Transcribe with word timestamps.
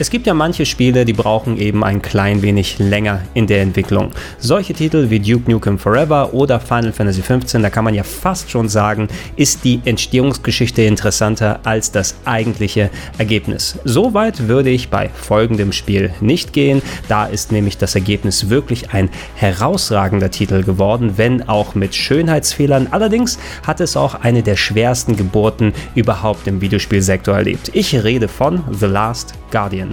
Es 0.00 0.08
gibt 0.08 0.26
ja 0.26 0.32
manche 0.32 0.64
Spiele, 0.64 1.04
die 1.04 1.12
brauchen 1.12 1.58
eben 1.58 1.84
ein 1.84 2.00
klein 2.00 2.40
wenig 2.40 2.78
länger 2.78 3.20
in 3.34 3.46
der 3.46 3.60
Entwicklung. 3.60 4.12
Solche 4.38 4.72
Titel 4.72 5.10
wie 5.10 5.20
Duke 5.20 5.50
Nukem 5.50 5.78
Forever 5.78 6.32
oder 6.32 6.58
Final 6.58 6.94
Fantasy 6.94 7.20
XV, 7.20 7.60
da 7.60 7.68
kann 7.68 7.84
man 7.84 7.92
ja 7.92 8.02
fast 8.02 8.50
schon 8.50 8.70
sagen, 8.70 9.08
ist 9.36 9.62
die 9.62 9.78
Entstehungsgeschichte 9.84 10.80
interessanter 10.80 11.60
als 11.64 11.92
das 11.92 12.14
eigentliche 12.24 12.88
Ergebnis. 13.18 13.78
Soweit 13.84 14.48
würde 14.48 14.70
ich 14.70 14.88
bei 14.88 15.10
folgendem 15.10 15.70
Spiel 15.70 16.14
nicht 16.22 16.54
gehen. 16.54 16.80
Da 17.08 17.26
ist 17.26 17.52
nämlich 17.52 17.76
das 17.76 17.94
Ergebnis 17.94 18.48
wirklich 18.48 18.94
ein 18.94 19.10
herausragender 19.34 20.30
Titel 20.30 20.62
geworden, 20.62 21.18
wenn 21.18 21.46
auch 21.46 21.74
mit 21.74 21.94
Schönheitsfehlern. 21.94 22.88
Allerdings 22.90 23.38
hat 23.66 23.82
es 23.82 23.98
auch 23.98 24.14
eine 24.14 24.42
der 24.42 24.56
schwersten 24.56 25.16
Geburten 25.16 25.74
überhaupt 25.94 26.46
im 26.46 26.62
Videospielsektor 26.62 27.36
erlebt. 27.36 27.70
Ich 27.74 28.02
rede 28.02 28.28
von 28.28 28.64
The 28.70 28.86
Last 28.86 29.34
Guardian. 29.50 29.89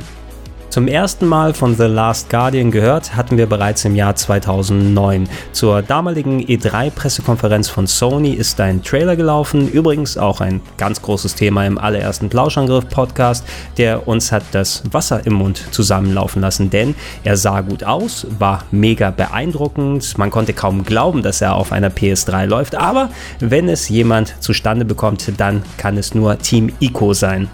Zum 0.78 0.88
ersten 0.88 1.26
Mal 1.26 1.56
von 1.56 1.76
The 1.76 1.86
Last 1.86 2.30
Guardian 2.30 2.70
gehört 2.70 3.16
hatten 3.16 3.36
wir 3.38 3.48
bereits 3.48 3.84
im 3.86 3.96
Jahr 3.96 4.16
2009. 4.16 5.28
Zur 5.52 5.81
damaligen 5.81 6.40
E3-Pressekonferenz 6.40 7.67
von 7.67 7.88
Sony 7.88 8.34
ist 8.34 8.62
ein 8.62 8.84
Trailer 8.84 9.16
gelaufen, 9.16 9.72
übrigens 9.72 10.20
auch 10.20 10.40
ein 10.40 10.62
ganz 10.78 11.02
großes 11.02 11.34
Thema 11.34 11.66
im 11.66 11.80
allerersten 11.80 12.30
Plauschangriff-Podcast, 12.30 13.44
der 13.78 14.08
uns 14.08 14.31
hat 14.31 14.44
das 14.52 14.84
Wasser 14.92 15.25
im 15.25 15.34
Mund 15.34 15.64
zusammenlaufen 15.72 16.44
lassen, 16.44 16.70
denn 16.70 16.94
er 17.23 17.38
sah 17.38 17.62
gut 17.62 17.84
aus, 17.84 18.28
war 18.38 18.64
mega 18.70 19.09
beeindruckend, 19.09 20.16
man 20.20 20.30
konnte 20.30 20.53
kaum 20.53 20.84
glauben, 20.84 21.23
dass 21.23 21.42
er 21.42 21.56
auf 21.56 21.72
einer 21.72 21.90
PS3 21.90 22.45
läuft, 22.45 22.75
aber 22.75 23.09
wenn 23.40 23.68
es 23.68 23.90
jemand 23.90 24.36
zustande 24.44 24.86
bekommt, 24.86 25.31
dann 25.38 25.64
kann 25.78 25.98
es 25.98 26.14
nur 26.14 26.38
Team 26.38 26.72
Ico 26.80 27.14
sein. 27.14 27.50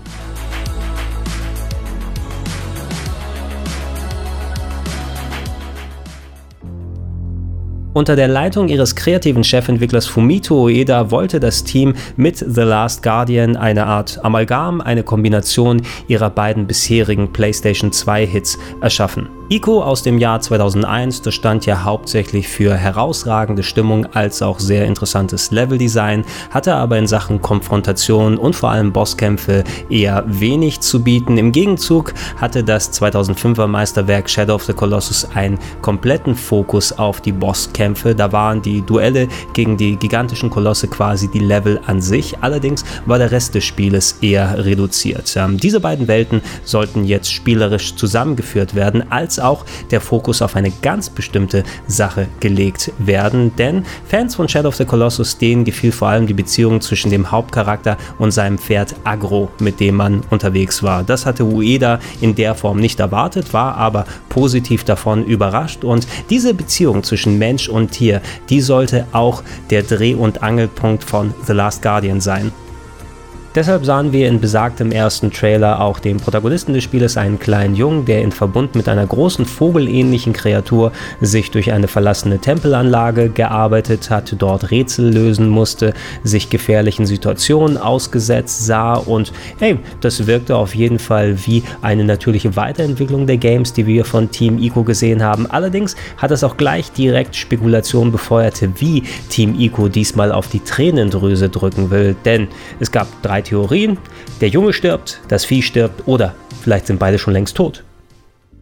Unter 7.93 8.15
der 8.15 8.27
Leitung 8.27 8.69
ihres 8.69 8.95
kreativen 8.95 9.43
Chefentwicklers 9.43 10.07
Fumito 10.07 10.63
Ueda 10.63 11.11
wollte 11.11 11.39
das 11.39 11.63
Team 11.63 11.93
mit 12.15 12.37
The 12.37 12.61
Last 12.61 13.03
Guardian 13.03 13.55
eine 13.55 13.85
Art 13.85 14.19
Amalgam, 14.23 14.81
eine 14.81 15.03
Kombination 15.03 15.83
ihrer 16.07 16.31
beiden 16.31 16.65
bisherigen 16.65 17.31
PlayStation 17.31 17.91
2 17.91 18.25
Hits 18.25 18.57
erschaffen. 18.81 19.29
Ico 19.49 19.83
aus 19.83 20.03
dem 20.03 20.17
Jahr 20.17 20.39
2001, 20.39 21.21
das 21.21 21.33
stand 21.33 21.65
ja 21.65 21.83
hauptsächlich 21.83 22.47
für 22.47 22.75
herausragende 22.75 23.61
Stimmung 23.61 24.05
als 24.13 24.41
auch 24.41 24.57
sehr 24.59 24.85
interessantes 24.85 25.51
Leveldesign, 25.51 26.23
hatte 26.49 26.73
aber 26.75 26.97
in 26.97 27.07
Sachen 27.07 27.41
Konfrontation 27.41 28.37
und 28.37 28.55
vor 28.55 28.71
allem 28.71 28.93
Bosskämpfe 28.93 29.65
eher 29.89 30.23
wenig 30.25 30.79
zu 30.79 31.03
bieten. 31.03 31.37
Im 31.37 31.51
Gegenzug 31.51 32.13
hatte 32.37 32.63
das 32.63 32.93
2005er 32.93 33.67
Meisterwerk 33.67 34.29
Shadow 34.29 34.55
of 34.55 34.63
the 34.63 34.73
Colossus 34.73 35.27
einen 35.35 35.59
kompletten 35.81 36.35
Fokus 36.35 36.97
auf 36.97 37.19
die 37.19 37.33
Bosskämpfe. 37.33 38.15
Da 38.15 38.31
waren 38.31 38.61
die 38.61 38.81
Duelle 38.81 39.27
gegen 39.51 39.75
die 39.75 39.97
gigantischen 39.97 40.49
Kolosse 40.49 40.87
quasi 40.87 41.29
die 41.29 41.39
Level 41.39 41.81
an 41.85 42.01
sich. 42.01 42.37
Allerdings 42.41 42.85
war 43.05 43.17
der 43.19 43.31
Rest 43.31 43.55
des 43.55 43.65
Spieles 43.65 44.19
eher 44.21 44.65
reduziert. 44.65 45.35
Ähm, 45.35 45.57
diese 45.57 45.81
beiden 45.81 46.07
Welten 46.07 46.41
sollten 46.63 47.03
jetzt 47.03 47.31
spielerisch 47.31 47.95
zusammengeführt 47.95 48.73
werden, 48.73 49.11
als 49.11 49.42
auch 49.43 49.65
der 49.91 50.01
Fokus 50.01 50.41
auf 50.41 50.55
eine 50.55 50.71
ganz 50.81 51.09
bestimmte 51.09 51.63
Sache 51.87 52.27
gelegt 52.39 52.91
werden. 52.97 53.55
Denn 53.57 53.85
Fans 54.07 54.35
von 54.35 54.47
Shadow 54.47 54.69
of 54.69 54.75
the 54.75 54.85
Colossus, 54.85 55.37
denen 55.37 55.63
gefiel 55.63 55.91
vor 55.91 56.07
allem 56.07 56.27
die 56.27 56.33
Beziehung 56.33 56.81
zwischen 56.81 57.11
dem 57.11 57.31
Hauptcharakter 57.31 57.97
und 58.19 58.31
seinem 58.31 58.57
Pferd 58.57 58.95
Agro, 59.03 59.49
mit 59.59 59.79
dem 59.79 59.95
man 59.95 60.21
unterwegs 60.29 60.83
war. 60.83 61.03
Das 61.03 61.25
hatte 61.25 61.45
Ueda 61.45 61.99
in 62.21 62.35
der 62.35 62.55
Form 62.55 62.79
nicht 62.79 62.99
erwartet, 62.99 63.53
war 63.53 63.77
aber 63.77 64.05
positiv 64.29 64.83
davon 64.83 65.25
überrascht 65.25 65.83
und 65.83 66.07
diese 66.29 66.53
Beziehung 66.53 67.03
zwischen 67.03 67.37
Mensch 67.37 67.69
und 67.69 67.91
Tier, 67.91 68.21
die 68.49 68.61
sollte 68.61 69.05
auch 69.11 69.43
der 69.69 69.83
Dreh- 69.83 70.15
und 70.15 70.41
Angelpunkt 70.41 71.03
von 71.03 71.33
The 71.45 71.53
Last 71.53 71.81
Guardian 71.81 72.21
sein. 72.21 72.51
Deshalb 73.55 73.85
sahen 73.85 74.11
wir 74.11 74.27
in 74.29 74.41
besagtem 74.41 74.91
ersten 74.91 75.29
Trailer 75.29 75.79
auch 75.79 75.99
den 75.99 76.17
Protagonisten 76.17 76.73
des 76.73 76.83
Spieles, 76.83 77.17
einen 77.17 77.37
kleinen 77.37 77.75
Jungen, 77.75 78.03
der 78.05 78.23
in 78.23 78.31
Verbund 78.31 78.73
mit 78.73 78.89
einer 78.89 79.05
großen 79.05 79.45
vogelähnlichen 79.45 80.33
Kreatur 80.33 80.91
sich 81.21 81.51
durch 81.51 81.71
eine 81.71 81.87
verlassene 81.87 82.39
Tempelanlage 82.39 83.29
gearbeitet 83.29 84.09
hat, 84.09 84.35
dort 84.39 84.71
Rätsel 84.71 85.13
lösen 85.13 85.49
musste, 85.49 85.93
sich 86.23 86.49
gefährlichen 86.49 87.05
Situationen 87.05 87.77
ausgesetzt 87.77 88.65
sah 88.65 88.95
und 88.95 89.31
hey, 89.59 89.77
das 90.01 90.25
wirkte 90.25 90.55
auf 90.55 90.73
jeden 90.73 90.97
Fall 90.97 91.45
wie 91.45 91.61
eine 91.83 92.05
natürliche 92.05 92.55
Weiterentwicklung 92.55 93.27
der 93.27 93.37
Games, 93.37 93.71
die 93.71 93.85
wir 93.85 94.03
von 94.03 94.31
Team 94.31 94.57
Ico 94.57 94.81
gesehen 94.81 95.21
haben. 95.21 95.45
Allerdings 95.51 95.95
hat 96.17 96.31
es 96.31 96.43
auch 96.43 96.57
gleich 96.57 96.91
direkt 96.91 97.35
Spekulationen 97.35 98.11
befeuerte, 98.11 98.71
wie 98.79 99.03
Team 99.29 99.59
Ico 99.59 99.89
diesmal 99.89 100.31
auf 100.31 100.47
die 100.47 100.61
Tränendrüse 100.61 101.49
drücken 101.49 101.91
will, 101.91 102.15
denn 102.25 102.47
es 102.79 102.91
gab 102.91 103.05
drei 103.21 103.42
Theorien. 103.43 103.97
Der 104.41 104.49
Junge 104.49 104.73
stirbt, 104.73 105.21
das 105.27 105.45
Vieh 105.45 105.61
stirbt 105.61 106.07
oder 106.07 106.35
vielleicht 106.61 106.87
sind 106.87 106.99
beide 106.99 107.19
schon 107.19 107.33
längst 107.33 107.55
tot. 107.55 107.83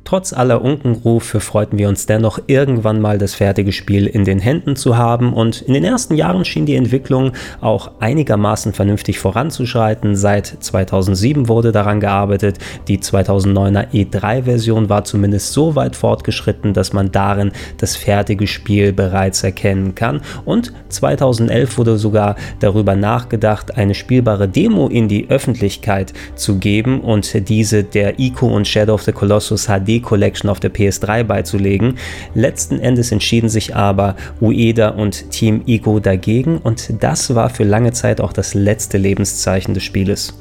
Trotz 0.03 0.33
aller 0.33 0.61
Unkenrufe 0.61 1.39
freuten 1.39 1.77
wir 1.77 1.87
uns 1.87 2.05
dennoch 2.05 2.39
irgendwann 2.47 2.99
mal 2.99 3.17
das 3.17 3.35
fertige 3.35 3.71
Spiel 3.71 4.07
in 4.07 4.25
den 4.25 4.39
Händen 4.39 4.75
zu 4.75 4.97
haben. 4.97 5.31
Und 5.31 5.61
in 5.61 5.73
den 5.73 5.83
ersten 5.85 6.15
Jahren 6.15 6.43
schien 6.43 6.65
die 6.65 6.75
Entwicklung 6.75 7.31
auch 7.61 7.91
einigermaßen 7.99 8.73
vernünftig 8.73 9.19
voranzuschreiten. 9.19 10.15
Seit 10.15 10.47
2007 10.47 11.47
wurde 11.47 11.71
daran 11.71 11.99
gearbeitet, 11.99 12.57
die 12.87 12.97
2009er 12.97 13.91
E3-Version 13.91 14.89
war 14.89 15.05
zumindest 15.05 15.53
so 15.53 15.75
weit 15.75 15.95
fortgeschritten, 15.95 16.73
dass 16.73 16.93
man 16.93 17.11
darin 17.11 17.51
das 17.77 17.95
fertige 17.95 18.47
Spiel 18.47 18.91
bereits 18.93 19.43
erkennen 19.43 19.95
kann. 19.95 20.21
Und 20.45 20.73
2011 20.89 21.77
wurde 21.77 21.97
sogar 21.97 22.35
darüber 22.59 22.95
nachgedacht, 22.95 23.77
eine 23.77 23.93
spielbare 23.93 24.49
Demo 24.49 24.87
in 24.87 25.07
die 25.07 25.29
Öffentlichkeit 25.29 26.11
zu 26.35 26.57
geben. 26.57 27.01
Und 27.01 27.47
diese 27.47 27.83
der 27.83 28.19
Ico 28.19 28.47
und 28.47 28.67
Shadow 28.67 28.95
of 28.95 29.03
the 29.03 29.11
Colossus 29.11 29.67
HD 29.67 29.90
Collection 29.99 30.49
auf 30.49 30.59
der 30.59 30.73
PS3 30.73 31.23
beizulegen. 31.23 31.95
Letzten 32.33 32.79
Endes 32.79 33.11
entschieden 33.11 33.49
sich 33.49 33.75
aber 33.75 34.15
Ueda 34.39 34.89
und 34.89 35.31
Team 35.31 35.63
Ico 35.65 35.99
dagegen 35.99 36.59
und 36.59 36.93
das 37.03 37.35
war 37.35 37.49
für 37.49 37.63
lange 37.63 37.91
Zeit 37.91 38.21
auch 38.21 38.33
das 38.33 38.53
letzte 38.53 38.97
Lebenszeichen 38.97 39.73
des 39.73 39.83
Spieles. 39.83 40.33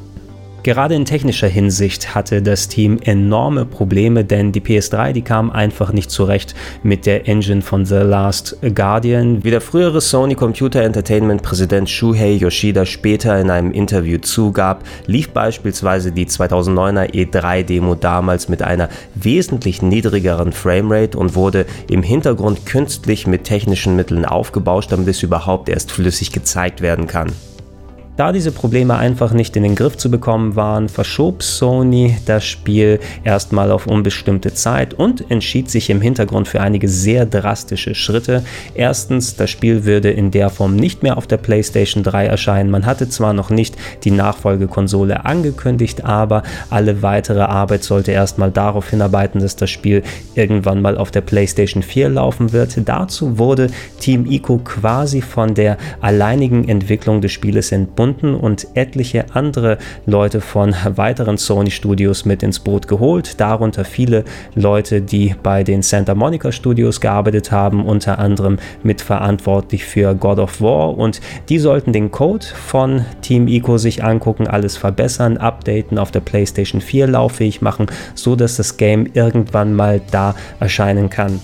Gerade 0.62 0.94
in 0.94 1.06
technischer 1.06 1.48
Hinsicht 1.48 2.15
hatte 2.15 2.43
das 2.43 2.69
Team 2.69 2.98
enorme 3.03 3.65
Probleme, 3.65 4.26
denn 4.26 4.53
die 4.53 4.60
PS3, 4.60 5.12
die 5.12 5.22
kam 5.22 5.50
einfach 5.50 5.91
nicht 5.93 6.10
zurecht 6.10 6.54
mit 6.82 7.06
der 7.06 7.26
Engine 7.26 7.62
von 7.62 7.87
The 7.87 7.94
Last 7.94 8.59
Guardian. 8.75 9.43
Wie 9.43 9.50
der 9.50 9.62
frühere 9.62 10.03
Sony 10.03 10.34
Computer 10.34 10.82
Entertainment 10.82 11.43
Präsident 11.43 11.88
Shuhei 11.88 12.32
Yoshida 12.32 12.84
später 12.84 13.41
in 13.41 13.48
einem 13.48 13.72
Interview 13.72 14.19
zugab, 14.19 14.84
lief 15.06 15.31
beispielsweise 15.31 16.12
die 16.12 16.26
2009er 16.26 17.10
E3 17.10 17.62
Demo 17.62 17.94
damals 17.94 18.50
mit 18.50 18.62
einer 18.62 18.91
wesentlich 19.15 19.81
niedrigeren 19.81 20.53
Framerate 20.53 21.16
und 21.16 21.34
wurde 21.34 21.65
im 21.89 22.03
Hintergrund 22.03 22.66
künstlich 22.66 23.27
mit 23.27 23.45
technischen 23.45 23.97
Mitteln 23.97 24.27
aufgebauscht, 24.27 24.92
damit 24.92 25.09
es 25.09 25.22
überhaupt 25.22 25.71
erst 25.71 25.91
flüssig 25.91 26.33
gezeigt 26.33 26.83
werden 26.83 27.06
kann. 27.06 27.33
Da 28.16 28.33
diese 28.33 28.53
Probleme 28.53 28.97
einfach 28.97 29.33
nicht 29.33 29.57
in 29.57 29.62
den 29.62 29.74
Griff 29.74 29.97
zu 29.97 30.10
bekommen 30.10 30.54
waren, 30.54 30.91
verschob 30.91 31.42
Sony 31.42 32.16
das 32.27 32.45
Spiel 32.45 32.98
erstmal 33.24 33.71
auf 33.71 33.86
unbestimmte 33.86 34.53
Zeit 34.53 34.92
und 34.92 35.30
entschied 35.30 35.71
sich 35.71 35.89
im 35.89 36.03
Hintergrund 36.03 36.47
für 36.47 36.60
einige 36.60 36.86
sehr 36.86 37.24
drastische 37.24 37.95
Schritte. 37.95 38.42
Erstens, 38.74 39.36
das 39.36 39.48
Spiel 39.48 39.84
würde 39.84 40.10
in 40.10 40.30
der 40.30 40.51
Form 40.51 40.77
nicht 40.77 41.03
mehr 41.03 41.16
auf 41.16 41.27
der 41.27 41.39
PlayStation 41.39 42.03
3 42.03 42.27
erscheinen. 42.27 42.71
Man 42.71 42.84
hatte 42.84 43.09
zwar 43.09 43.33
noch 43.33 43.48
nicht 43.48 43.77
die 44.04 44.10
Nachfolgekonsole 44.10 45.24
angekündigt, 45.24 46.04
aber 46.04 46.42
alle 46.68 47.03
weitere 47.03 47.41
Arbeit 47.41 47.84
sollte 47.84 48.13
erstmal 48.13 48.51
darauf 48.51 48.91
hinarbeiten, 48.91 49.41
dass 49.41 49.56
das 49.56 49.71
Spiel 49.71 50.03
irgendwann 50.34 50.83
mal 50.83 50.98
auf 50.98 51.10
der 51.10 51.22
PlayStation 51.22 51.83
4 51.83 52.10
laufen 52.10 52.53
wird. 52.53 52.77
Dazu 52.84 53.39
wurde 53.39 53.68
Team 53.98 54.27
Ico 54.27 54.59
quasi 54.59 55.22
von 55.22 55.54
der 55.54 55.78
alleinigen 56.03 56.68
Entwicklung 56.68 57.21
des 57.22 57.33
Spieles 57.33 57.72
entbunden 57.72 58.00
verbunden 58.01 58.35
und 58.35 58.67
etliche 58.73 59.27
andere 59.35 59.77
Leute 60.07 60.41
von 60.41 60.75
weiteren 60.95 61.37
Sony 61.37 61.71
Studios 61.71 62.25
mit 62.25 62.43
ins 62.43 62.59
Boot 62.59 62.89
geholt, 62.89 63.39
darunter 63.39 63.85
viele 63.85 64.25
Leute, 64.55 65.03
die 65.03 65.35
bei 65.43 65.65
den 65.65 65.83
Santa 65.83 66.15
Monica 66.15 66.51
Studios 66.51 67.03
gearbeitet 67.03 67.53
haben, 67.53 67.85
unter 67.85 68.19
anderem 68.19 68.59
mitverantwortlich 68.83 69.85
für 69.85 70.15
God 70.15 70.39
of 70.39 70.63
War 70.63 70.97
und 70.97 71.21
die 71.51 71.59
sollten 71.59 71.93
den 71.93 72.11
Code 72.11 72.47
von 72.47 73.05
Team 73.21 73.49
Ico 73.49 73.77
sich 73.77 74.03
angucken, 74.03 74.47
alles 74.47 74.79
verbessern, 74.79 75.37
updaten, 75.37 75.99
auf 75.99 76.11
der 76.11 76.21
PlayStation 76.21 76.81
4 76.81 77.07
lauffähig 77.07 77.61
machen, 77.61 77.85
so 78.15 78.35
dass 78.35 78.57
das 78.57 78.79
Game 78.79 79.11
irgendwann 79.13 79.75
mal 79.75 80.01
da 80.11 80.35
erscheinen 80.59 81.11
kann. 81.11 81.39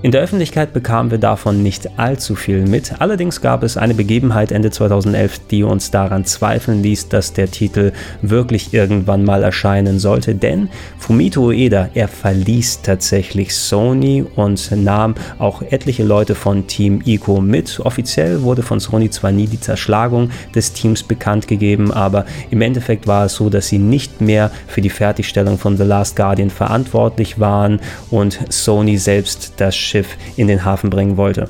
In 0.00 0.12
der 0.12 0.20
Öffentlichkeit 0.20 0.72
bekamen 0.72 1.10
wir 1.10 1.18
davon 1.18 1.64
nicht 1.64 1.98
allzu 1.98 2.36
viel 2.36 2.64
mit, 2.64 3.00
allerdings 3.00 3.40
gab 3.40 3.64
es 3.64 3.76
eine 3.76 3.94
Begebenheit 3.94 4.52
Ende 4.52 4.70
2011, 4.70 5.40
die 5.50 5.64
uns 5.64 5.90
daran 5.90 6.24
zweifeln 6.24 6.84
ließ, 6.84 7.08
dass 7.08 7.32
der 7.32 7.50
Titel 7.50 7.90
wirklich 8.22 8.72
irgendwann 8.72 9.24
mal 9.24 9.42
erscheinen 9.42 9.98
sollte, 9.98 10.36
denn 10.36 10.68
Fumito 10.98 11.48
Ueda, 11.48 11.88
er 11.94 12.06
verließ 12.06 12.82
tatsächlich 12.82 13.56
Sony 13.56 14.24
und 14.36 14.70
nahm 14.70 15.16
auch 15.40 15.62
etliche 15.62 16.04
Leute 16.04 16.36
von 16.36 16.68
Team 16.68 17.02
Ico 17.04 17.40
mit. 17.40 17.80
Offiziell 17.80 18.42
wurde 18.42 18.62
von 18.62 18.78
Sony 18.78 19.10
zwar 19.10 19.32
nie 19.32 19.48
die 19.48 19.60
Zerschlagung 19.60 20.30
des 20.54 20.74
Teams 20.74 21.02
bekannt 21.02 21.48
gegeben, 21.48 21.92
aber 21.92 22.24
im 22.50 22.60
Endeffekt 22.60 23.08
war 23.08 23.24
es 23.24 23.34
so, 23.34 23.50
dass 23.50 23.66
sie 23.66 23.78
nicht 23.78 24.20
mehr 24.20 24.52
für 24.68 24.80
die 24.80 24.90
Fertigstellung 24.90 25.58
von 25.58 25.76
The 25.76 25.82
Last 25.82 26.14
Guardian 26.14 26.50
verantwortlich 26.50 27.40
waren 27.40 27.80
und 28.12 28.38
Sony 28.48 28.96
selbst 28.96 29.54
das 29.56 29.87
Schiff 29.88 30.16
in 30.36 30.46
den 30.46 30.64
Hafen 30.64 30.90
bringen 30.90 31.16
wollte. 31.16 31.48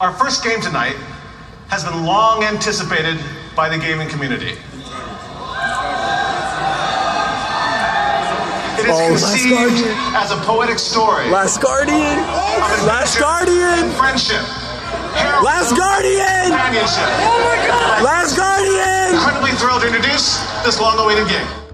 Our 0.00 0.12
first 0.12 0.42
game 0.42 0.60
tonight 0.60 0.96
has 1.68 1.84
been 1.84 2.04
long 2.04 2.42
anticipated 2.42 3.18
by 3.54 3.68
the 3.68 3.78
gaming 3.78 4.08
community. 4.08 4.52
It 8.78 8.84
is 8.84 8.92
oh, 8.92 9.08
conceived 9.08 9.86
as 10.14 10.30
a 10.32 10.36
poetic 10.44 10.78
story. 10.78 11.30
Last 11.30 11.62
Guardian! 11.62 12.18
Last 12.84 13.18
Guardian! 13.18 13.90
Friendship. 13.96 14.42
Last 15.42 15.74
Guardian! 15.74 16.52
Companionship. 16.52 17.08
Oh 17.24 17.40
my 17.40 17.56
god! 17.66 18.02
Last 18.04 18.36
Guardian! 18.36 19.14
Incredibly 19.14 19.52
thrilled 19.52 19.80
to 19.80 19.86
introduce 19.88 20.44
this 20.62 20.78
long 20.78 20.98
awaited 20.98 21.26
game. 21.28 21.65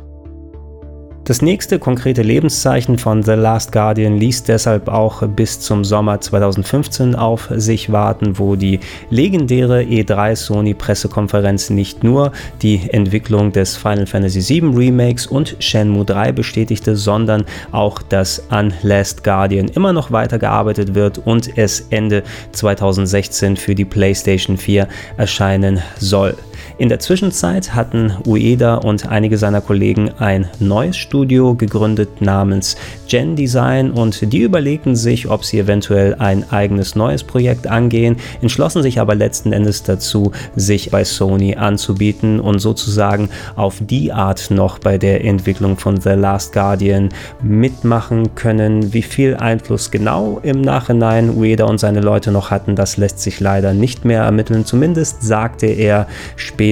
Das 1.24 1.40
nächste 1.40 1.78
konkrete 1.78 2.22
Lebenszeichen 2.22 2.98
von 2.98 3.22
The 3.22 3.34
Last 3.34 3.70
Guardian 3.70 4.16
ließ 4.16 4.42
deshalb 4.42 4.88
auch 4.88 5.22
bis 5.28 5.60
zum 5.60 5.84
Sommer 5.84 6.20
2015 6.20 7.14
auf 7.14 7.48
sich 7.54 7.92
warten, 7.92 8.40
wo 8.40 8.56
die 8.56 8.80
legendäre 9.08 9.82
E3 9.82 10.34
Sony 10.34 10.74
Pressekonferenz 10.74 11.70
nicht 11.70 12.02
nur 12.02 12.32
die 12.60 12.90
Entwicklung 12.90 13.52
des 13.52 13.76
Final 13.76 14.06
Fantasy 14.06 14.62
VII 14.62 14.74
Remakes 14.74 15.28
und 15.28 15.54
Shenmue 15.60 16.04
3 16.04 16.32
bestätigte, 16.32 16.96
sondern 16.96 17.44
auch, 17.70 18.02
dass 18.02 18.50
an 18.50 18.74
Last 18.82 19.22
Guardian 19.22 19.68
immer 19.68 19.92
noch 19.92 20.10
weitergearbeitet 20.10 20.96
wird 20.96 21.18
und 21.18 21.56
es 21.56 21.86
Ende 21.90 22.24
2016 22.50 23.56
für 23.56 23.76
die 23.76 23.84
PlayStation 23.84 24.56
4 24.56 24.88
erscheinen 25.18 25.80
soll. 26.00 26.34
In 26.82 26.88
der 26.88 26.98
Zwischenzeit 26.98 27.76
hatten 27.76 28.12
Ueda 28.26 28.74
und 28.74 29.06
einige 29.08 29.38
seiner 29.38 29.60
Kollegen 29.60 30.10
ein 30.18 30.48
neues 30.58 30.96
Studio 30.96 31.54
gegründet 31.54 32.20
namens 32.20 32.76
Gen 33.06 33.36
Design 33.36 33.92
und 33.92 34.32
die 34.32 34.40
überlegten 34.40 34.96
sich, 34.96 35.30
ob 35.30 35.44
sie 35.44 35.60
eventuell 35.60 36.16
ein 36.16 36.50
eigenes 36.50 36.96
neues 36.96 37.22
Projekt 37.22 37.68
angehen, 37.68 38.16
entschlossen 38.40 38.82
sich 38.82 38.98
aber 38.98 39.14
letzten 39.14 39.52
Endes 39.52 39.84
dazu, 39.84 40.32
sich 40.56 40.90
bei 40.90 41.04
Sony 41.04 41.54
anzubieten 41.54 42.40
und 42.40 42.58
sozusagen 42.58 43.28
auf 43.54 43.76
die 43.78 44.12
Art 44.12 44.50
noch 44.50 44.80
bei 44.80 44.98
der 44.98 45.24
Entwicklung 45.24 45.76
von 45.76 46.00
The 46.00 46.14
Last 46.14 46.52
Guardian 46.52 47.10
mitmachen 47.42 48.34
können. 48.34 48.92
Wie 48.92 49.02
viel 49.02 49.36
Einfluss 49.36 49.92
genau 49.92 50.40
im 50.42 50.62
Nachhinein 50.62 51.30
Ueda 51.36 51.66
und 51.66 51.78
seine 51.78 52.00
Leute 52.00 52.32
noch 52.32 52.50
hatten, 52.50 52.74
das 52.74 52.96
lässt 52.96 53.20
sich 53.20 53.38
leider 53.38 53.72
nicht 53.72 54.04
mehr 54.04 54.22
ermitteln. 54.22 54.64
Zumindest 54.64 55.22
sagte 55.22 55.66
er 55.66 56.08
später 56.34 56.71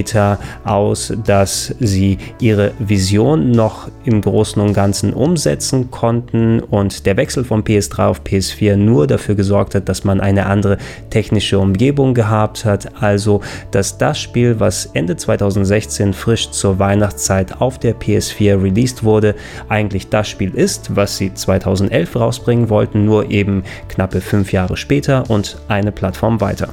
aus, 0.63 1.13
dass 1.25 1.73
sie 1.79 2.17
ihre 2.39 2.71
Vision 2.79 3.51
noch 3.51 3.89
im 4.05 4.21
Großen 4.21 4.61
und 4.61 4.73
Ganzen 4.73 5.13
umsetzen 5.13 5.91
konnten 5.91 6.59
und 6.59 7.05
der 7.05 7.17
Wechsel 7.17 7.43
von 7.43 7.63
PS3 7.63 8.05
auf 8.05 8.21
PS4 8.21 8.75
nur 8.75 9.07
dafür 9.07 9.35
gesorgt 9.35 9.75
hat, 9.75 9.87
dass 9.89 10.03
man 10.03 10.19
eine 10.19 10.45
andere 10.45 10.77
technische 11.09 11.59
Umgebung 11.59 12.13
gehabt 12.13 12.65
hat. 12.65 13.01
Also, 13.01 13.41
dass 13.71 13.97
das 13.97 14.19
Spiel, 14.19 14.59
was 14.59 14.87
Ende 14.87 15.15
2016 15.15 16.13
frisch 16.13 16.51
zur 16.51 16.79
Weihnachtszeit 16.79 17.61
auf 17.61 17.79
der 17.79 17.95
PS4 17.95 18.61
released 18.61 19.03
wurde, 19.03 19.35
eigentlich 19.69 20.09
das 20.09 20.27
Spiel 20.27 20.53
ist, 20.53 20.95
was 20.95 21.17
sie 21.17 21.33
2011 21.33 22.15
rausbringen 22.15 22.69
wollten, 22.69 23.05
nur 23.05 23.29
eben 23.29 23.63
knappe 23.87 24.21
fünf 24.21 24.51
Jahre 24.51 24.77
später 24.77 25.29
und 25.29 25.57
eine 25.67 25.91
Plattform 25.91 26.41
weiter. 26.41 26.69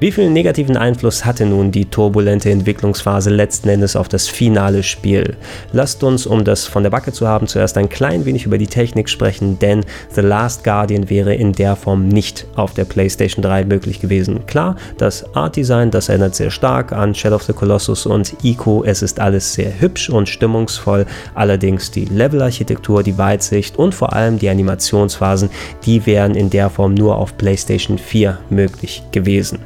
Wie 0.00 0.12
viel 0.12 0.30
negativen 0.30 0.76
Einfluss 0.76 1.24
hatte 1.24 1.44
nun 1.44 1.72
die 1.72 1.84
turbulente 1.84 2.50
Entwicklungsphase 2.50 3.30
letzten 3.30 3.68
Endes 3.68 3.96
auf 3.96 4.06
das 4.06 4.28
finale 4.28 4.84
Spiel? 4.84 5.36
Lasst 5.72 6.04
uns, 6.04 6.24
um 6.24 6.44
das 6.44 6.66
von 6.66 6.84
der 6.84 6.90
Backe 6.90 7.12
zu 7.12 7.26
haben, 7.26 7.48
zuerst 7.48 7.76
ein 7.76 7.88
klein 7.88 8.24
wenig 8.24 8.46
über 8.46 8.58
die 8.58 8.68
Technik 8.68 9.08
sprechen, 9.08 9.58
denn 9.58 9.84
The 10.14 10.20
Last 10.20 10.62
Guardian 10.62 11.10
wäre 11.10 11.34
in 11.34 11.52
der 11.52 11.74
Form 11.74 12.06
nicht 12.06 12.46
auf 12.54 12.74
der 12.74 12.84
PlayStation 12.84 13.42
3 13.42 13.64
möglich 13.64 14.00
gewesen. 14.00 14.46
Klar, 14.46 14.76
das 14.98 15.34
Art 15.34 15.56
Design, 15.56 15.90
das 15.90 16.08
erinnert 16.08 16.36
sehr 16.36 16.52
stark 16.52 16.92
an 16.92 17.12
Shadow 17.12 17.34
of 17.34 17.42
the 17.42 17.52
Colossus 17.52 18.06
und 18.06 18.36
Ico. 18.44 18.84
Es 18.84 19.02
ist 19.02 19.18
alles 19.18 19.52
sehr 19.52 19.80
hübsch 19.80 20.10
und 20.10 20.28
stimmungsvoll, 20.28 21.06
allerdings 21.34 21.90
die 21.90 22.04
Levelarchitektur, 22.04 23.02
die 23.02 23.18
Weitsicht 23.18 23.76
und 23.76 23.96
vor 23.96 24.12
allem 24.12 24.38
die 24.38 24.48
Animationsphasen, 24.48 25.50
die 25.84 26.06
wären 26.06 26.36
in 26.36 26.50
der 26.50 26.70
Form 26.70 26.94
nur 26.94 27.16
auf 27.16 27.36
PlayStation 27.36 27.98
4 27.98 28.38
möglich 28.48 29.02
gewesen. 29.10 29.58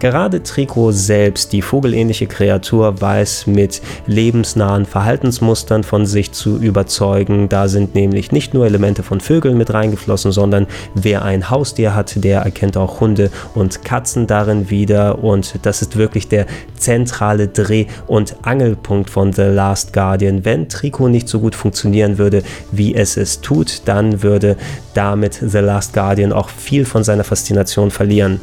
Gerade 0.00 0.42
Trico 0.42 0.92
selbst, 0.92 1.52
die 1.52 1.60
vogelähnliche 1.60 2.26
Kreatur, 2.26 3.02
weiß 3.02 3.46
mit 3.46 3.82
lebensnahen 4.06 4.86
Verhaltensmustern 4.86 5.84
von 5.84 6.06
sich 6.06 6.32
zu 6.32 6.56
überzeugen. 6.56 7.50
Da 7.50 7.68
sind 7.68 7.94
nämlich 7.94 8.32
nicht 8.32 8.54
nur 8.54 8.64
Elemente 8.64 9.02
von 9.02 9.20
Vögeln 9.20 9.58
mit 9.58 9.74
reingeflossen, 9.74 10.32
sondern 10.32 10.66
wer 10.94 11.22
ein 11.22 11.50
Haustier 11.50 11.94
hat, 11.94 12.24
der 12.24 12.40
erkennt 12.40 12.78
auch 12.78 13.00
Hunde 13.00 13.30
und 13.54 13.84
Katzen 13.84 14.26
darin 14.26 14.70
wieder. 14.70 15.22
Und 15.22 15.52
das 15.66 15.82
ist 15.82 15.96
wirklich 15.96 16.28
der 16.28 16.46
zentrale 16.78 17.48
Dreh- 17.48 17.86
und 18.06 18.36
Angelpunkt 18.40 19.10
von 19.10 19.34
The 19.34 19.42
Last 19.42 19.92
Guardian. 19.92 20.46
Wenn 20.46 20.70
Trico 20.70 21.10
nicht 21.10 21.28
so 21.28 21.40
gut 21.40 21.54
funktionieren 21.54 22.16
würde, 22.16 22.42
wie 22.72 22.94
es 22.94 23.18
es 23.18 23.42
tut, 23.42 23.82
dann 23.84 24.22
würde 24.22 24.56
damit 24.94 25.34
The 25.46 25.58
Last 25.58 25.92
Guardian 25.92 26.32
auch 26.32 26.48
viel 26.48 26.86
von 26.86 27.04
seiner 27.04 27.24
Faszination 27.24 27.90
verlieren. 27.90 28.40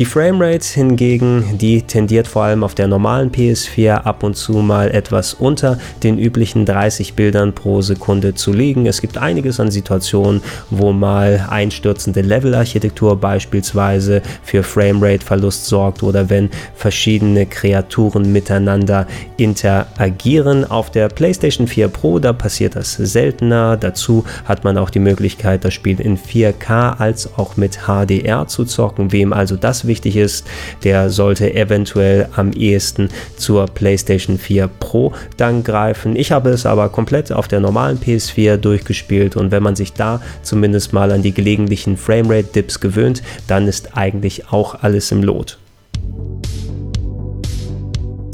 Die 0.00 0.06
Framerate 0.06 0.66
hingegen, 0.66 1.58
die 1.58 1.82
tendiert 1.82 2.26
vor 2.26 2.44
allem 2.44 2.64
auf 2.64 2.74
der 2.74 2.88
normalen 2.88 3.30
PS4 3.30 3.96
ab 3.96 4.22
und 4.22 4.34
zu 4.34 4.54
mal 4.54 4.90
etwas 4.90 5.34
unter 5.34 5.78
den 6.02 6.18
üblichen 6.18 6.64
30 6.64 7.12
Bildern 7.12 7.54
pro 7.54 7.82
Sekunde 7.82 8.34
zu 8.34 8.50
liegen. 8.50 8.86
Es 8.86 9.02
gibt 9.02 9.18
einiges 9.18 9.60
an 9.60 9.70
Situationen, 9.70 10.40
wo 10.70 10.92
mal 10.92 11.46
einstürzende 11.50 12.22
Levelarchitektur 12.22 13.20
beispielsweise 13.20 14.22
für 14.42 14.62
Framerate-Verlust 14.62 15.66
sorgt 15.66 16.02
oder 16.02 16.30
wenn 16.30 16.48
verschiedene 16.74 17.44
Kreaturen 17.44 18.32
miteinander 18.32 19.06
interagieren. 19.36 20.64
Auf 20.64 20.90
der 20.90 21.08
PlayStation 21.08 21.66
4 21.66 21.88
Pro, 21.88 22.18
da 22.18 22.32
passiert 22.32 22.74
das 22.74 22.94
seltener. 22.94 23.76
Dazu 23.76 24.24
hat 24.46 24.64
man 24.64 24.78
auch 24.78 24.88
die 24.88 24.98
Möglichkeit, 24.98 25.62
das 25.66 25.74
Spiel 25.74 26.00
in 26.00 26.16
4K 26.16 26.98
als 26.98 27.36
auch 27.36 27.58
mit 27.58 27.80
HDR 27.86 28.46
zu 28.48 28.64
zocken. 28.64 29.12
Wem 29.12 29.34
also 29.34 29.56
das 29.56 29.89
wichtig 29.90 30.16
ist, 30.16 30.46
der 30.84 31.10
sollte 31.10 31.52
eventuell 31.52 32.28
am 32.36 32.52
ehesten 32.52 33.10
zur 33.36 33.66
PlayStation 33.66 34.38
4 34.38 34.68
Pro 34.68 35.12
dann 35.36 35.64
greifen. 35.64 36.16
Ich 36.16 36.32
habe 36.32 36.50
es 36.50 36.64
aber 36.64 36.88
komplett 36.88 37.32
auf 37.32 37.48
der 37.48 37.60
normalen 37.60 37.98
PS4 37.98 38.56
durchgespielt 38.56 39.36
und 39.36 39.50
wenn 39.50 39.62
man 39.62 39.76
sich 39.76 39.92
da 39.92 40.22
zumindest 40.42 40.92
mal 40.92 41.10
an 41.10 41.22
die 41.22 41.34
gelegentlichen 41.34 41.96
Framerate-Dips 41.96 42.80
gewöhnt, 42.80 43.22
dann 43.48 43.66
ist 43.66 43.96
eigentlich 43.96 44.50
auch 44.52 44.82
alles 44.82 45.10
im 45.10 45.22
Lot. 45.22 45.58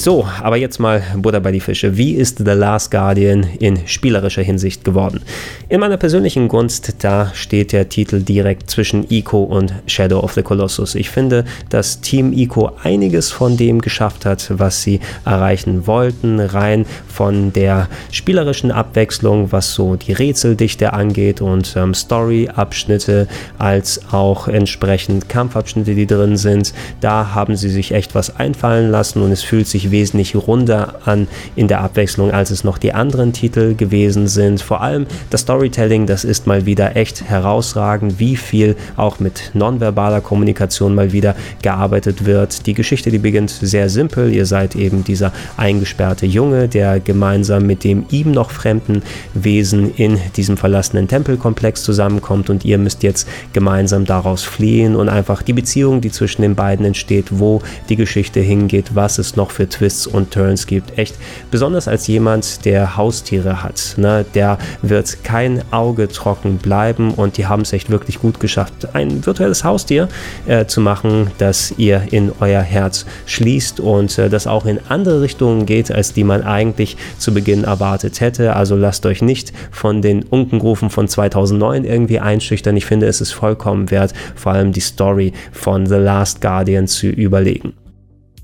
So, 0.06 0.24
aber 0.40 0.56
jetzt 0.56 0.78
mal 0.78 1.02
Butter 1.16 1.40
bei 1.40 1.50
die 1.50 1.58
Fische. 1.58 1.96
Wie 1.96 2.12
ist 2.12 2.38
The 2.38 2.52
Last 2.52 2.92
Guardian 2.92 3.42
in 3.58 3.88
spielerischer 3.88 4.42
Hinsicht 4.42 4.84
geworden? 4.84 5.20
In 5.68 5.80
meiner 5.80 5.96
persönlichen 5.96 6.46
Gunst, 6.46 7.02
da 7.02 7.32
steht 7.34 7.72
der 7.72 7.88
Titel 7.88 8.22
direkt 8.22 8.70
zwischen 8.70 9.10
Ico 9.10 9.42
und 9.42 9.74
Shadow 9.88 10.20
of 10.20 10.34
the 10.34 10.44
Colossus. 10.44 10.94
Ich 10.94 11.10
finde, 11.10 11.44
dass 11.70 12.02
Team 12.02 12.32
Ico 12.32 12.70
einiges 12.84 13.32
von 13.32 13.56
dem 13.56 13.80
geschafft 13.80 14.24
hat, 14.26 14.48
was 14.56 14.80
sie 14.80 15.00
erreichen 15.24 15.88
wollten, 15.88 16.38
rein 16.38 16.86
von 17.08 17.52
der 17.52 17.88
spielerischen 18.12 18.70
Abwechslung, 18.70 19.50
was 19.50 19.74
so 19.74 19.96
die 19.96 20.12
Rätseldichte 20.12 20.92
angeht 20.92 21.40
und 21.40 21.74
ähm, 21.76 21.94
Story-Abschnitte, 21.94 23.26
als 23.58 24.02
auch 24.12 24.46
entsprechend 24.46 25.28
Kampfabschnitte, 25.28 25.96
die 25.96 26.06
drin 26.06 26.36
sind. 26.36 26.72
Da 27.00 27.34
haben 27.34 27.56
sie 27.56 27.70
sich 27.70 27.90
echt 27.90 28.14
was 28.14 28.36
einfallen 28.36 28.92
lassen 28.92 29.20
und 29.20 29.32
es 29.32 29.42
fühlt 29.42 29.66
sich 29.66 29.90
wesentlich 29.96 30.36
runder 30.36 30.96
an 31.06 31.26
in 31.56 31.68
der 31.68 31.80
Abwechslung, 31.80 32.30
als 32.30 32.50
es 32.50 32.64
noch 32.64 32.76
die 32.76 32.92
anderen 32.92 33.32
Titel 33.32 33.74
gewesen 33.74 34.28
sind. 34.28 34.60
Vor 34.60 34.82
allem 34.82 35.06
das 35.30 35.40
Storytelling, 35.40 36.04
das 36.04 36.22
ist 36.24 36.46
mal 36.46 36.66
wieder 36.66 36.96
echt 36.96 37.24
herausragend, 37.24 38.18
wie 38.18 38.36
viel 38.36 38.76
auch 38.96 39.20
mit 39.20 39.52
nonverbaler 39.54 40.20
Kommunikation 40.20 40.94
mal 40.94 41.12
wieder 41.12 41.34
gearbeitet 41.62 42.26
wird. 42.26 42.66
Die 42.66 42.74
Geschichte, 42.74 43.10
die 43.10 43.18
beginnt 43.18 43.48
sehr 43.48 43.88
simpel. 43.88 44.30
Ihr 44.34 44.44
seid 44.44 44.76
eben 44.76 45.02
dieser 45.02 45.32
eingesperrte 45.56 46.26
Junge, 46.26 46.68
der 46.68 47.00
gemeinsam 47.00 47.66
mit 47.66 47.82
dem 47.82 48.04
ihm 48.10 48.32
noch 48.32 48.50
fremden 48.50 49.02
Wesen 49.32 49.94
in 49.94 50.18
diesem 50.36 50.58
verlassenen 50.58 51.08
Tempelkomplex 51.08 51.82
zusammenkommt 51.82 52.50
und 52.50 52.66
ihr 52.66 52.76
müsst 52.76 53.02
jetzt 53.02 53.26
gemeinsam 53.54 54.04
daraus 54.04 54.42
fliehen 54.42 54.94
und 54.94 55.08
einfach 55.08 55.40
die 55.40 55.54
Beziehung, 55.54 56.02
die 56.02 56.10
zwischen 56.10 56.42
den 56.42 56.54
beiden 56.54 56.84
entsteht, 56.84 57.38
wo 57.38 57.62
die 57.88 57.96
Geschichte 57.96 58.40
hingeht, 58.40 58.94
was 58.94 59.16
es 59.16 59.36
noch 59.36 59.50
für 59.50 59.66
Twists 59.66 59.85
und 60.06 60.32
Turns 60.32 60.66
gibt. 60.66 60.98
Echt 60.98 61.14
besonders 61.50 61.86
als 61.86 62.06
jemand, 62.06 62.64
der 62.64 62.96
Haustiere 62.96 63.62
hat. 63.62 63.94
Ne? 63.96 64.24
Der 64.34 64.58
wird 64.82 65.22
kein 65.22 65.62
Auge 65.72 66.08
trocken 66.08 66.58
bleiben 66.58 67.14
und 67.14 67.36
die 67.36 67.46
haben 67.46 67.62
es 67.62 67.72
echt 67.72 67.90
wirklich 67.90 68.20
gut 68.20 68.40
geschafft, 68.40 68.94
ein 68.94 69.24
virtuelles 69.24 69.64
Haustier 69.64 70.08
äh, 70.46 70.66
zu 70.66 70.80
machen, 70.80 71.30
das 71.38 71.74
ihr 71.76 72.02
in 72.10 72.32
euer 72.40 72.62
Herz 72.62 73.06
schließt 73.26 73.80
und 73.80 74.18
äh, 74.18 74.28
das 74.28 74.46
auch 74.46 74.66
in 74.66 74.80
andere 74.88 75.20
Richtungen 75.20 75.66
geht, 75.66 75.90
als 75.90 76.12
die 76.12 76.24
man 76.24 76.42
eigentlich 76.42 76.96
zu 77.18 77.32
Beginn 77.32 77.64
erwartet 77.64 78.20
hätte. 78.20 78.56
Also 78.56 78.76
lasst 78.76 79.06
euch 79.06 79.22
nicht 79.22 79.52
von 79.70 80.02
den 80.02 80.22
Unkenrufen 80.24 80.90
von 80.90 81.08
2009 81.08 81.84
irgendwie 81.84 82.18
einschüchtern. 82.18 82.76
Ich 82.76 82.86
finde, 82.86 83.06
es 83.06 83.20
ist 83.20 83.32
vollkommen 83.32 83.90
wert, 83.90 84.12
vor 84.34 84.52
allem 84.52 84.72
die 84.72 84.80
Story 84.80 85.32
von 85.52 85.86
The 85.86 85.96
Last 85.96 86.40
Guardian 86.40 86.86
zu 86.88 87.06
überlegen. 87.06 87.85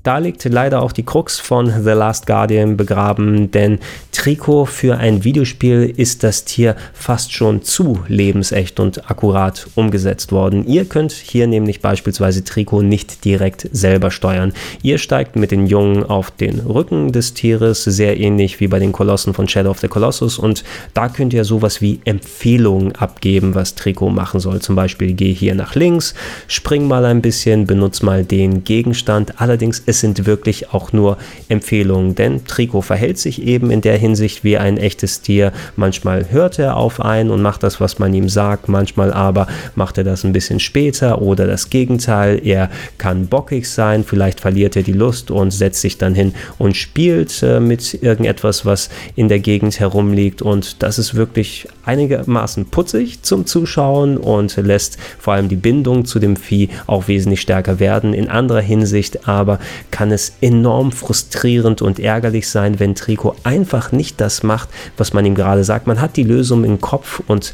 Da 0.03 0.17
liegt 0.17 0.43
leider 0.43 0.81
auch 0.81 0.91
die 0.91 1.03
Krux 1.03 1.39
von 1.39 1.71
The 1.81 1.91
Last 1.91 2.27
Guardian 2.27 2.75
begraben, 2.75 3.51
denn 3.51 3.79
Trikot 4.11 4.65
für 4.65 4.97
ein 4.97 5.23
Videospiel 5.23 5.93
ist 5.95 6.23
das 6.23 6.43
Tier 6.43 6.75
fast 6.91 7.31
schon 7.31 7.63
zu 7.63 8.03
lebensecht 8.09 8.81
und 8.81 9.09
akkurat 9.09 9.65
umgesetzt 9.75 10.33
worden. 10.33 10.67
Ihr 10.67 10.83
könnt 10.83 11.13
hier 11.13 11.47
nämlich 11.47 11.79
beispielsweise 11.79 12.43
Trikot 12.43 12.81
nicht 12.81 13.23
direkt 13.23 13.69
selber 13.71 14.11
steuern. 14.11 14.51
Ihr 14.81 14.97
steigt 14.97 15.37
mit 15.37 15.51
den 15.51 15.67
Jungen 15.67 16.03
auf 16.03 16.31
den 16.31 16.59
Rücken 16.59 17.13
des 17.13 17.33
Tieres, 17.33 17.85
sehr 17.85 18.19
ähnlich 18.19 18.59
wie 18.59 18.67
bei 18.67 18.79
den 18.79 18.91
Kolossen 18.91 19.33
von 19.33 19.47
Shadow 19.47 19.69
of 19.69 19.79
the 19.79 19.87
Colossus 19.87 20.37
und 20.37 20.65
da 20.93 21.07
könnt 21.07 21.33
ihr 21.33 21.45
sowas 21.45 21.79
wie 21.79 22.01
Empfehlungen 22.03 22.93
abgeben, 22.93 23.55
was 23.55 23.75
Trikot 23.75 24.09
machen 24.09 24.41
soll. 24.41 24.59
Zum 24.59 24.75
Beispiel 24.75 25.13
geh 25.13 25.33
hier 25.33 25.55
nach 25.55 25.75
links, 25.75 26.13
spring 26.49 26.89
mal 26.89 27.05
ein 27.05 27.21
bisschen, 27.21 27.65
benutze 27.65 28.05
mal 28.05 28.25
den 28.25 28.65
Gegenstand. 28.65 29.39
Allerdings 29.39 29.79
es 29.93 29.99
sind 29.99 30.25
wirklich 30.25 30.73
auch 30.73 30.91
nur 30.91 31.17
Empfehlungen, 31.49 32.15
denn 32.15 32.45
Trikot 32.45 32.81
verhält 32.81 33.19
sich 33.19 33.43
eben 33.43 33.69
in 33.69 33.81
der 33.81 33.95
Hinsicht 33.95 34.43
wie 34.43 34.57
ein 34.57 34.77
echtes 34.77 35.21
Tier. 35.21 35.53
Manchmal 35.75 36.31
hört 36.31 36.57
er 36.57 36.77
auf 36.77 36.99
einen 36.99 37.29
und 37.29 37.43
macht 37.43 37.61
das, 37.61 37.79
was 37.79 37.99
man 37.99 38.11
ihm 38.11 38.27
sagt, 38.27 38.69
manchmal 38.69 39.13
aber 39.13 39.45
macht 39.75 39.99
er 39.99 40.03
das 40.03 40.23
ein 40.23 40.33
bisschen 40.33 40.59
später 40.59 41.21
oder 41.21 41.45
das 41.45 41.69
Gegenteil. 41.69 42.41
Er 42.43 42.71
kann 42.97 43.27
bockig 43.27 43.69
sein, 43.69 44.03
vielleicht 44.03 44.39
verliert 44.39 44.75
er 44.75 44.81
die 44.81 44.93
Lust 44.93 45.29
und 45.29 45.51
setzt 45.51 45.81
sich 45.81 45.99
dann 45.99 46.15
hin 46.15 46.33
und 46.57 46.75
spielt 46.75 47.43
äh, 47.43 47.59
mit 47.59 48.01
irgendetwas, 48.01 48.65
was 48.65 48.89
in 49.15 49.29
der 49.29 49.39
Gegend 49.39 49.79
herumliegt 49.79 50.41
und 50.41 50.81
das 50.81 50.97
ist 50.97 51.13
wirklich 51.13 51.67
einigermaßen 51.85 52.65
putzig 52.65 53.21
zum 53.21 53.45
Zuschauen 53.45 54.17
und 54.17 54.55
lässt 54.57 54.97
vor 55.19 55.33
allem 55.33 55.49
die 55.49 55.55
Bindung 55.55 56.05
zu 56.05 56.17
dem 56.17 56.35
Vieh 56.35 56.69
auch 56.87 57.07
wesentlich 57.07 57.41
stärker 57.41 57.79
werden. 57.79 58.15
In 58.15 58.27
anderer 58.27 58.61
Hinsicht 58.61 59.27
aber 59.27 59.59
kann 59.91 60.11
es 60.11 60.33
enorm 60.41 60.91
frustrierend 60.91 61.81
und 61.81 61.99
ärgerlich 61.99 62.49
sein, 62.49 62.79
wenn 62.79 62.95
Trikot 62.95 63.35
einfach 63.43 63.91
nicht 63.91 64.19
das 64.21 64.43
macht, 64.43 64.69
was 64.97 65.13
man 65.13 65.25
ihm 65.25 65.35
gerade 65.35 65.63
sagt. 65.63 65.87
Man 65.87 66.01
hat 66.01 66.17
die 66.17 66.23
Lösung 66.23 66.63
im 66.63 66.81
Kopf 66.81 67.21
und 67.27 67.53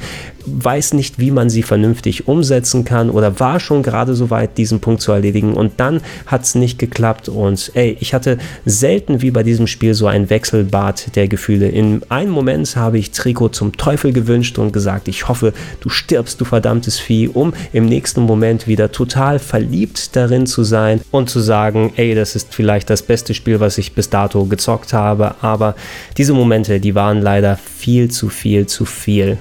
weiß 0.52 0.94
nicht, 0.94 1.20
wie 1.20 1.32
man 1.32 1.50
sie 1.50 1.64
vernünftig 1.64 2.28
umsetzen 2.28 2.86
kann 2.86 3.10
oder 3.10 3.40
war 3.40 3.60
schon 3.60 3.84
gerade 3.84 4.16
so 4.16 4.30
weit, 4.30 4.58
diesen 4.58 4.80
Punkt 4.80 5.02
zu 5.02 5.12
erledigen 5.12 5.54
und 5.54 5.74
dann 5.78 6.02
hat 6.26 6.44
es 6.44 6.56
nicht 6.56 6.80
geklappt 6.80 7.30
und 7.30 7.72
ey, 7.74 7.98
ich 8.00 8.14
hatte 8.14 8.38
selten 8.66 9.22
wie 9.22 9.32
bei 9.32 9.44
diesem 9.44 9.68
Spiel 9.68 9.94
so 9.94 10.08
ein 10.08 10.30
Wechselbad 10.30 11.16
der 11.16 11.28
Gefühle. 11.28 11.68
In 11.70 12.02
einem 12.10 12.32
Moment 12.32 12.76
habe 12.76 12.98
ich 12.98 13.12
Trikot 13.12 13.50
zum 13.50 13.78
Teufel 13.78 14.14
gewünscht 14.14 14.58
und 14.58 14.74
gesagt, 14.74 15.08
ich 15.08 15.28
hoffe, 15.28 15.54
du 15.80 15.90
stirbst, 15.90 16.40
du 16.42 16.46
verdammtes 16.46 17.00
Vieh, 17.00 17.28
um 17.28 17.54
im 17.74 17.86
nächsten 17.86 18.22
Moment 18.22 18.68
wieder 18.68 18.92
total 18.92 19.40
verliebt 19.40 20.16
darin 20.16 20.46
zu 20.46 20.64
sein 20.64 21.02
und 21.12 21.30
zu 21.30 21.40
sagen, 21.40 21.94
ey, 21.96 22.16
das 22.16 22.36
ist 22.36 22.54
vielleicht 22.54 22.90
das 22.90 23.02
beste 23.02 23.34
Spiel, 23.34 23.60
was 23.60 23.78
ich 23.78 23.94
bis 23.94 24.10
dato 24.10 24.46
gezockt 24.46 24.94
habe, 24.94 25.36
aber 25.42 25.76
diese 26.18 26.34
Momente, 26.34 26.80
die 26.80 26.96
waren 26.96 27.22
leider 27.22 27.58
viel 27.58 28.10
zu 28.12 28.30
viel 28.30 28.68
zu 28.68 28.86
viel. 28.86 29.38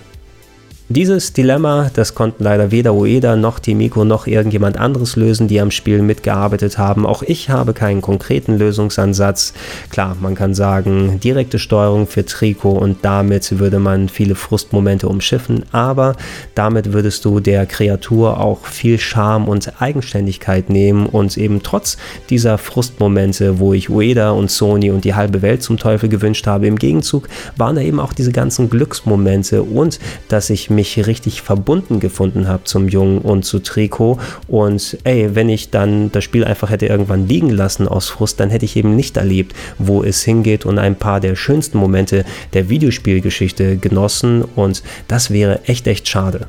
Dieses 0.90 1.34
Dilemma, 1.34 1.90
das 1.92 2.14
konnten 2.14 2.44
leider 2.44 2.70
weder 2.70 2.94
Ueda 2.94 3.36
noch 3.36 3.58
Timiko 3.58 4.06
noch 4.06 4.26
irgendjemand 4.26 4.78
anderes 4.78 5.16
lösen, 5.16 5.46
die 5.46 5.60
am 5.60 5.70
Spiel 5.70 6.00
mitgearbeitet 6.00 6.78
haben. 6.78 7.04
Auch 7.04 7.22
ich 7.22 7.50
habe 7.50 7.74
keinen 7.74 8.00
konkreten 8.00 8.56
Lösungsansatz. 8.56 9.52
Klar, 9.90 10.16
man 10.18 10.34
kann 10.34 10.54
sagen, 10.54 11.20
direkte 11.20 11.58
Steuerung 11.58 12.06
für 12.06 12.24
Trikot 12.24 12.78
und 12.78 13.04
damit 13.04 13.58
würde 13.58 13.80
man 13.80 14.08
viele 14.08 14.34
Frustmomente 14.34 15.08
umschiffen, 15.08 15.66
aber 15.72 16.16
damit 16.54 16.94
würdest 16.94 17.22
du 17.26 17.38
der 17.38 17.66
Kreatur 17.66 18.40
auch 18.40 18.64
viel 18.64 18.98
Charme 18.98 19.46
und 19.46 19.82
Eigenständigkeit 19.82 20.70
nehmen 20.70 21.04
und 21.04 21.36
eben 21.36 21.62
trotz 21.62 21.98
dieser 22.30 22.56
Frustmomente, 22.56 23.58
wo 23.58 23.74
ich 23.74 23.90
Ueda 23.90 24.30
und 24.30 24.50
Sony 24.50 24.90
und 24.90 25.04
die 25.04 25.14
halbe 25.14 25.42
Welt 25.42 25.62
zum 25.62 25.76
Teufel 25.76 26.08
gewünscht 26.08 26.46
habe, 26.46 26.66
im 26.66 26.76
Gegenzug 26.76 27.28
waren 27.58 27.76
da 27.76 27.82
eben 27.82 28.00
auch 28.00 28.14
diese 28.14 28.32
ganzen 28.32 28.70
Glücksmomente 28.70 29.62
und 29.64 29.98
dass 30.28 30.48
ich 30.48 30.70
mich 30.78 31.08
richtig 31.08 31.42
verbunden 31.42 31.98
gefunden 31.98 32.46
habe 32.46 32.62
zum 32.62 32.88
Jungen 32.88 33.18
und 33.18 33.44
zu 33.44 33.58
Trikot. 33.58 34.20
Und 34.46 34.96
ey, 35.02 35.34
wenn 35.34 35.48
ich 35.48 35.70
dann 35.70 36.12
das 36.12 36.22
Spiel 36.22 36.44
einfach 36.44 36.70
hätte 36.70 36.86
irgendwann 36.86 37.26
liegen 37.26 37.50
lassen 37.50 37.88
aus 37.88 38.08
Frust, 38.08 38.38
dann 38.38 38.50
hätte 38.50 38.64
ich 38.64 38.76
eben 38.76 38.94
nicht 38.94 39.16
erlebt, 39.16 39.56
wo 39.78 40.04
es 40.04 40.22
hingeht 40.22 40.64
und 40.64 40.78
ein 40.78 40.94
paar 40.94 41.18
der 41.18 41.34
schönsten 41.34 41.78
Momente 41.78 42.24
der 42.52 42.68
Videospielgeschichte 42.68 43.76
genossen. 43.76 44.44
Und 44.54 44.84
das 45.08 45.32
wäre 45.32 45.64
echt, 45.64 45.88
echt 45.88 46.06
schade. 46.06 46.46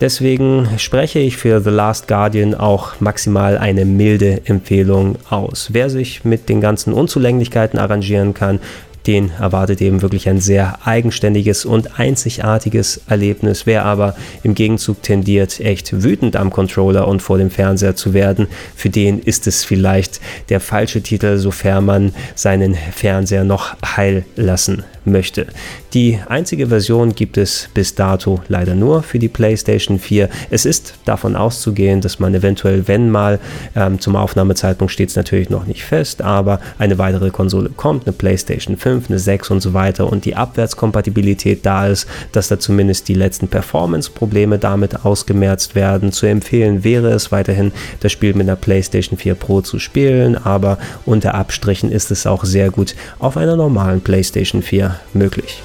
Deswegen 0.00 0.68
spreche 0.76 1.18
ich 1.18 1.36
für 1.36 1.60
The 1.60 1.70
Last 1.70 2.06
Guardian 2.06 2.54
auch 2.54 3.00
maximal 3.00 3.58
eine 3.58 3.84
milde 3.84 4.42
Empfehlung 4.44 5.16
aus. 5.28 5.70
Wer 5.72 5.90
sich 5.90 6.24
mit 6.24 6.48
den 6.48 6.60
ganzen 6.60 6.92
Unzulänglichkeiten 6.92 7.80
arrangieren 7.80 8.32
kann, 8.32 8.60
den 9.08 9.30
erwartet 9.40 9.80
eben 9.80 10.02
wirklich 10.02 10.28
ein 10.28 10.38
sehr 10.38 10.86
eigenständiges 10.86 11.64
und 11.64 11.98
einzigartiges 11.98 13.00
Erlebnis. 13.08 13.64
Wer 13.64 13.86
aber 13.86 14.14
im 14.42 14.54
Gegenzug 14.54 15.02
tendiert, 15.02 15.60
echt 15.60 16.02
wütend 16.02 16.36
am 16.36 16.50
Controller 16.50 17.08
und 17.08 17.22
vor 17.22 17.38
dem 17.38 17.50
Fernseher 17.50 17.96
zu 17.96 18.12
werden, 18.12 18.48
für 18.76 18.90
den 18.90 19.18
ist 19.18 19.46
es 19.46 19.64
vielleicht 19.64 20.20
der 20.50 20.60
falsche 20.60 21.00
Titel, 21.00 21.38
sofern 21.38 21.86
man 21.86 22.14
seinen 22.34 22.74
Fernseher 22.74 23.44
noch 23.44 23.76
heil 23.96 24.26
lassen 24.36 24.84
möchte. 25.10 25.46
Die 25.94 26.18
einzige 26.28 26.68
Version 26.68 27.14
gibt 27.14 27.38
es 27.38 27.68
bis 27.74 27.94
dato 27.94 28.40
leider 28.48 28.74
nur 28.74 29.02
für 29.02 29.18
die 29.18 29.28
PlayStation 29.28 29.98
4. 29.98 30.28
Es 30.50 30.64
ist 30.64 30.94
davon 31.04 31.36
auszugehen, 31.36 32.00
dass 32.00 32.18
man 32.18 32.34
eventuell, 32.34 32.88
wenn 32.88 33.10
mal 33.10 33.38
ähm, 33.74 34.00
zum 34.00 34.16
Aufnahmezeitpunkt 34.16 34.92
steht 34.92 35.10
es 35.10 35.16
natürlich 35.16 35.50
noch 35.50 35.66
nicht 35.66 35.84
fest, 35.84 36.22
aber 36.22 36.60
eine 36.78 36.98
weitere 36.98 37.30
Konsole 37.30 37.70
kommt, 37.70 38.06
eine 38.06 38.12
PlayStation 38.12 38.76
5, 38.76 39.08
eine 39.08 39.18
6 39.18 39.50
und 39.50 39.60
so 39.60 39.74
weiter 39.74 40.10
und 40.10 40.24
die 40.24 40.36
Abwärtskompatibilität 40.36 41.64
da 41.64 41.86
ist, 41.86 42.06
dass 42.32 42.48
da 42.48 42.58
zumindest 42.58 43.08
die 43.08 43.14
letzten 43.14 43.48
Performance-Probleme 43.48 44.58
damit 44.58 45.04
ausgemerzt 45.04 45.74
werden. 45.74 46.12
Zu 46.12 46.26
empfehlen 46.26 46.84
wäre 46.84 47.10
es 47.10 47.32
weiterhin, 47.32 47.72
das 48.00 48.12
Spiel 48.12 48.34
mit 48.34 48.48
einer 48.48 48.56
PlayStation 48.56 49.18
4 49.18 49.34
Pro 49.34 49.60
zu 49.60 49.78
spielen, 49.78 50.36
aber 50.36 50.78
unter 51.06 51.34
Abstrichen 51.34 51.90
ist 51.90 52.10
es 52.10 52.26
auch 52.26 52.44
sehr 52.44 52.70
gut 52.70 52.94
auf 53.18 53.36
einer 53.36 53.56
normalen 53.56 54.00
PlayStation 54.00 54.62
4 54.62 54.97
möglich. 55.12 55.62